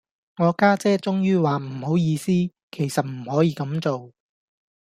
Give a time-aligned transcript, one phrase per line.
[0.37, 2.31] 我家姐終於話唔好意思，
[2.71, 4.11] 其實唔可以咁做